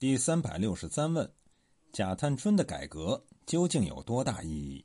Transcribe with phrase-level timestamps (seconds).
[0.00, 1.30] 第三百六十三问：
[1.92, 4.82] 贾探春的改革究竟有多大意义？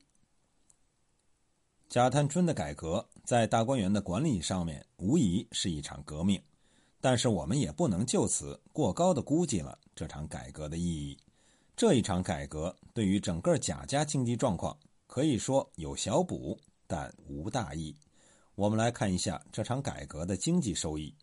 [1.88, 6.43] 贾探春的改革在大观园的管理上面无疑是一场革命，
[7.00, 11.18] 但是我们也不能就此过高的估计了这场改革的意义。
[11.77, 14.77] 这一场改革对于整个贾家经济状况
[15.07, 17.95] 可以说有小补，但无大益。
[18.55, 21.16] 我们来看一下这场改革的经济收益。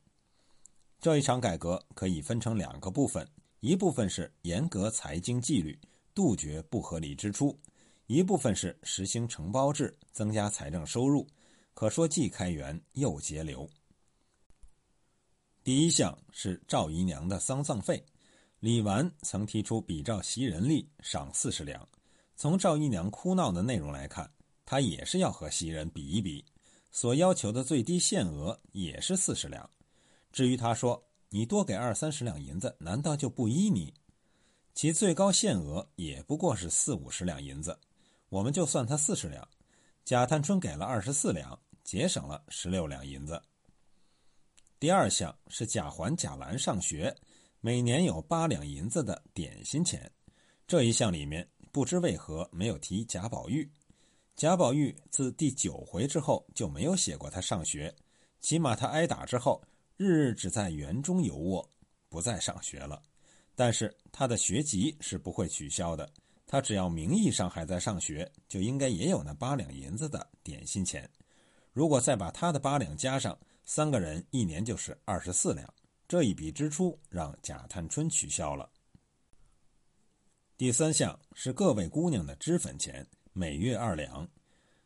[0.98, 3.28] 这一场改革可以分成两个部分。
[3.62, 5.78] 一部分是严格财经纪律，
[6.16, 7.56] 杜绝不合理支出；
[8.08, 11.24] 一部分是实行承包制，增加财政收入，
[11.72, 13.70] 可说既开源又节流。
[15.62, 18.04] 第一项是赵姨娘的丧葬费，
[18.58, 21.88] 李纨曾提出比照袭人例赏四十两。
[22.34, 24.28] 从赵姨娘哭闹的内容来看，
[24.64, 26.44] 她也是要和袭人比一比，
[26.90, 29.70] 所要求的最低限额也是四十两。
[30.32, 31.00] 至于她说。
[31.34, 33.94] 你多给二三十两银子，难道就不依你？
[34.74, 37.78] 其最高限额也不过是四五十两银子，
[38.28, 39.48] 我们就算他四十两。
[40.04, 43.40] 贾探春给了二十四两，节省了十六两银子。
[44.78, 47.16] 第二项是贾环、贾兰上学，
[47.62, 50.12] 每年有八两银子的点心钱。
[50.66, 53.66] 这一项里面不知为何没有提贾宝玉。
[54.36, 57.94] 贾宝玉自第九回之后就没有写过他上学，
[58.42, 59.62] 起码他挨打之后。
[60.02, 61.70] 日日只在园中游卧，
[62.08, 63.00] 不再上学了。
[63.54, 66.10] 但是他的学籍是不会取消的。
[66.46, 71.08] 他只要名义上还在上学，就应该也有那八两银子的点心钱。
[71.72, 75.72] 如果再把他的八两加上，三个人一年就是二十四两。
[76.08, 78.68] 这一笔支出让贾探春取消了。
[80.58, 84.28] 第三项是各位姑娘的脂粉钱，每月二两。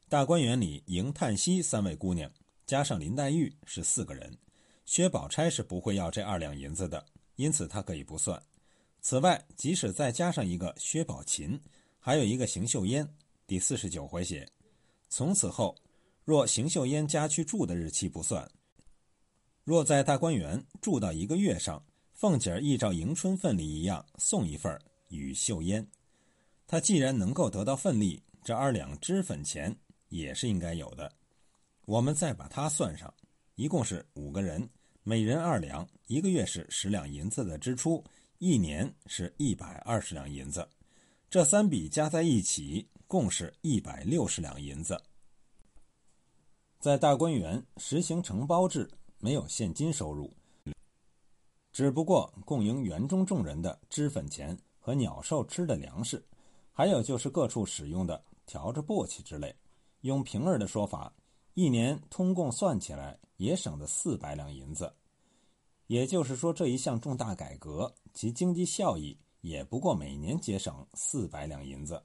[0.09, 2.31] 大观园里，迎、叹息三位姑娘
[2.64, 4.39] 加上林黛玉是四个人。
[4.87, 8.41] 薛宝钗是不会要这二两银子的，因此她可以不算。
[9.01, 11.61] 此外，即使再加上一个薛宝琴，
[11.98, 13.06] 还有一个邢岫烟。
[13.48, 14.48] 第四十九回写：
[15.09, 15.77] 从此后，
[16.25, 18.49] 若邢岫烟家去住的日期不算，
[19.65, 25.87] 若在大观园住到一个月上，凤姐儿依照迎春份例一样送一份与岫烟。
[26.66, 29.77] 她既然能够得到份例，这二两脂粉钱
[30.09, 31.12] 也是应该有的。
[31.84, 33.12] 我们再把它算上，
[33.56, 34.69] 一共是五个人。
[35.09, 38.03] 每人二两，一个月是十两银子的支出，
[38.39, 40.69] 一年是一百二十两银子。
[41.31, 45.00] 这三笔加在一起，共是一百六十两银子。
[46.81, 48.91] 在大观园实行承包制，
[49.21, 50.34] 没有现金收入，
[51.71, 56.21] 只不过供应园中众人的脂粉钱和鸟兽吃的粮食，
[56.72, 59.55] 还有就是各处使用的调着簸箕之类。
[60.00, 61.12] 用平儿的说法。
[61.56, 64.93] 一年通共算起来也省了四百两银子，
[65.87, 72.03] 也就是说，这一项重大改革，其经济效益也不过每年节省四百两银子。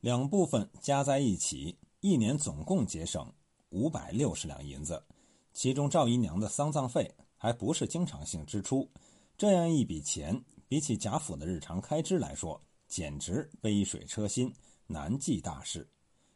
[0.00, 3.32] 两部分加在一起，一年总共节省
[3.70, 5.02] 五百六十两银子。
[5.54, 8.86] 其中赵姨娘的丧葬费还不是经常性支出，
[9.38, 14.52] 这样一笔钱，比起贾府的日常开支来说，简直杯水车薪，
[14.86, 15.88] 难济大事。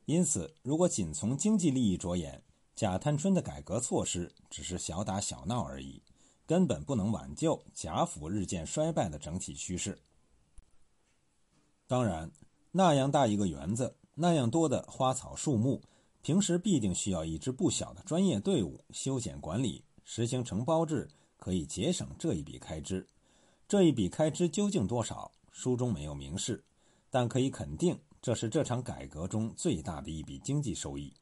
[0.07, 2.43] 因此，如果仅从经济利益着眼，
[2.75, 6.01] 贾探春的改革措施只是小打小闹而已，
[6.47, 9.99] 根本不能挽救贾府日渐衰败的整体趋势。
[11.89, 12.31] 当然，
[12.71, 15.83] 那样大一个园子，那样多的花草树木，
[16.23, 19.85] 平时必定需要一支不小的专业队伍修剪管理。
[20.05, 23.05] 实行承包制可以节省这一笔开支，
[23.67, 26.63] 这一笔开支究竟多少，书中没有明示，
[27.11, 27.99] 但可以肯定。
[28.27, 31.15] 这是这场改革中最大的一笔经济收益，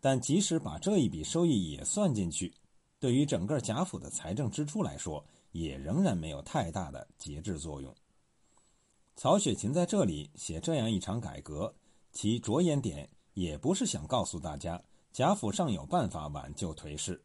[0.00, 2.52] 但即使把这一笔收益也算进去，
[2.98, 7.94] 对于整个贾府的财政支出来说，也仍然没有太大的节制作用。
[9.14, 11.72] 曹雪芹在这里写这样一场改革，
[12.10, 14.82] 其着眼点也不是想告诉大家
[15.12, 17.22] 贾府尚有办法挽救颓势，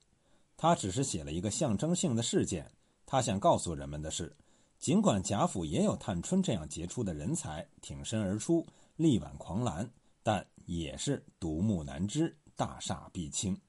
[0.55, 2.69] 他只是写了一个象征性的事件。
[3.07, 4.31] 他想告诉人们的是，
[4.77, 8.63] 尽管贾府也有探春这样杰出的人才挺身而出。
[8.95, 9.91] 力挽狂澜，
[10.21, 13.59] 但也是独木难支，大厦必倾。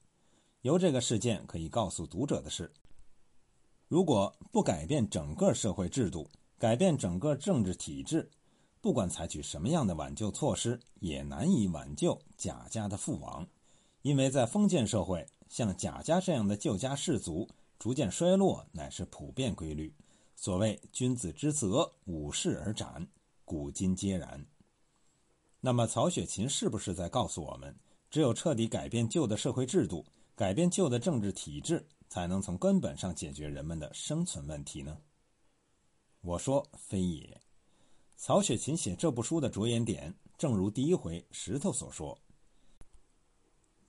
[0.63, 2.73] 由这个事件可以告诉读者的是：
[3.89, 6.29] 如果不改变整个社会制度，
[6.59, 8.31] 改变整个政治体制，
[8.81, 13.47] 不管采取什么样的挽救措施，也难以挽救贾家的覆亡。
[14.03, 17.49] 因为在封建社会，像贾家这样的旧家世族
[17.79, 19.95] 逐渐衰落，乃是普遍规律。
[20.37, 23.07] 所谓“君子之泽，五世而斩”，
[23.45, 24.47] 古今皆然。
[25.67, 27.75] 那么，曹雪芹是不是在告诉我们，
[28.11, 30.05] 只有彻底改变旧的社会制度，
[30.37, 34.99] 改变旧的政治体制，才能从根本上解决人们的生存问题呢？
[36.21, 37.41] 我说非也。
[38.15, 42.19] 曹雪芹写这部书的着眼点，正如第一回石头所说：“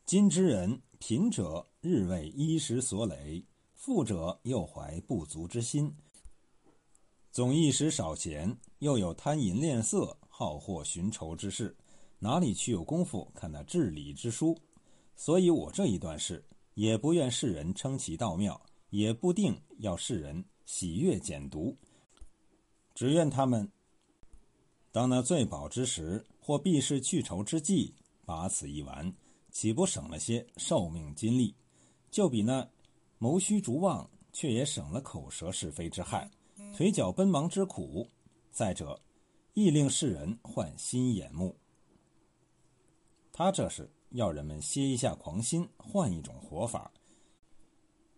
[0.08, 3.44] 今之人，贫者日为衣食所累，
[3.74, 5.94] 富者又怀不足之心。
[7.36, 11.76] 总一时少闲，又有贪淫恋色、好货寻仇之事，
[12.18, 14.58] 哪里去有功夫看那治理之书？
[15.18, 16.42] 所以我这一段事，
[16.76, 21.76] 也不愿世人称其道妙，也不定要世人喜悦简读，
[22.94, 23.70] 只愿他们。”
[24.94, 27.94] 当那最饱之时，或必是去仇之际，
[28.24, 29.14] 把此一完，
[29.52, 31.54] 岂不省了些寿命精力？
[32.10, 32.66] 就比那
[33.18, 36.32] 谋虚逐妄，却也省了口舌是非之害，
[36.76, 38.06] 腿脚奔忙之苦。
[38.52, 39.00] 再者，
[39.54, 41.56] 亦令世人换新眼目。
[43.32, 46.92] 他这是要人们歇一下狂心，换一种活法。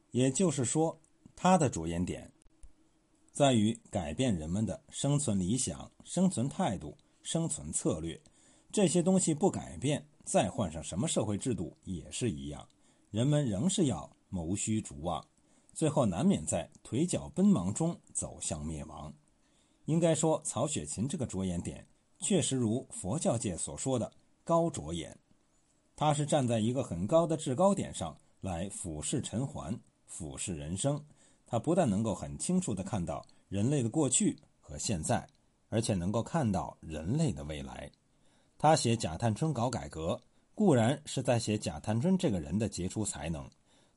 [0.09, 1.00] 也就是说，
[1.36, 2.33] 他的着眼点。
[3.31, 8.19] 在于改变人们的生存理想、生存态度、生存策略，
[8.71, 12.68] 这些东西不改变，再换上什么社会制度也是一样，
[13.12, 15.24] 人们仍是要谋虚逐妄，
[15.78, 19.14] 最后难免在腿脚奔忙中走向灭亡。
[19.86, 21.86] 应该说，曹雪芹这个着眼点
[22.18, 24.12] 确实如佛教界所说的
[24.44, 25.16] 高着眼，
[25.96, 31.00] 他是站在一个很高的制高点上来俯视尘寰、俯视人生。
[31.46, 35.30] 他不但能够很清楚地看到人类的过去和现在，
[35.70, 37.92] 而且能够看到人类的未来。
[38.58, 40.20] 他写贾探春搞改革，
[40.56, 43.48] 固然是在写贾探春这个人的杰出才能，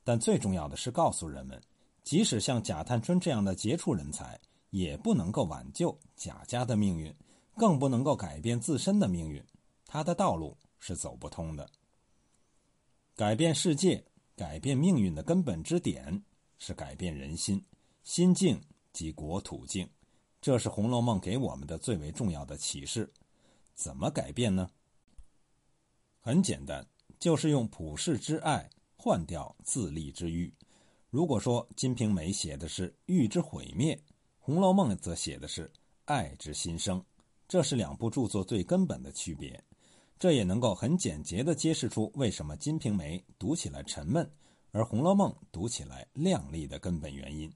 [0.05, 1.61] 但最重要的是告诉人们，
[2.03, 7.15] 即使像贾探春这样的杰出人才，也不能够挽救贾家的命运，
[7.57, 9.45] 更不能够改变自身的命运。
[9.87, 11.69] 他的道路是走不通的。
[13.15, 14.05] 改变世界、
[14.35, 16.23] 改变命运的根本之点。
[16.63, 17.65] 是改变人心，
[18.05, 18.63] 心境
[18.93, 19.89] 即国土境，
[20.43, 23.11] 这是《红楼梦》给我们的最为重要的启示。
[23.75, 24.71] 怎么改变呢？
[26.21, 26.87] 很简单，
[27.19, 28.69] 就是用普世之爱
[29.03, 30.53] 换掉自立之欲。
[31.09, 33.97] 如果说《金瓶梅》写的是欲之毁灭，
[34.39, 35.73] 《红楼梦》则写的是
[36.05, 37.03] 爱之新生，
[37.49, 39.65] 这是两部著作最根本的区别。
[40.19, 44.31] 这也能够很简洁地揭示出为什么《金瓶梅》读起来沉闷。
[44.71, 47.51] 而《红楼梦》读起来亮丽的根本原因，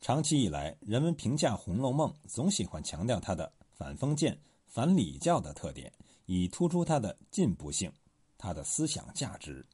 [0.00, 4.36] 长期以来，人们评价《红楼梦》总喜欢强调它的反封建、
[4.66, 5.92] 反礼教的特点，
[6.26, 7.90] 以突出它的进步性、
[8.36, 9.64] 它的思想价值。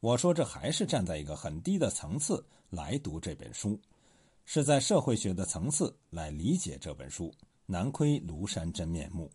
[0.00, 3.80] 我说，这还是站在一个很低的层次来读这本书，
[4.44, 7.34] 是在社会学的层次来理解这本书，
[7.66, 9.30] 难窥庐山真面目。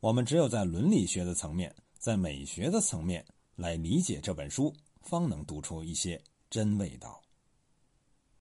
[0.00, 3.24] 我们只有在伦理学的层面，在美学的层面
[3.56, 4.72] 来理解这本书。
[5.02, 6.18] 方能读出一些
[6.48, 7.23] 真味道。